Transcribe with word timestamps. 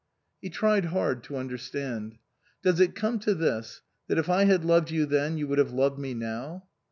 He 0.41 0.49
tried 0.49 0.85
hard 0.85 1.23
to 1.25 1.37
understand." 1.37 2.17
Does 2.63 2.79
it 2.79 2.95
come 2.95 3.19
to 3.19 3.35
this 3.35 3.83
that 4.07 4.17
if 4.17 4.29
I 4.29 4.45
had 4.45 4.65
loved 4.65 4.89
you 4.89 5.05
then 5.05 5.37
you 5.37 5.47
would 5.47 5.59
have 5.59 5.73
loved 5.73 5.99
me 5.99 6.15
now?" 6.15 6.63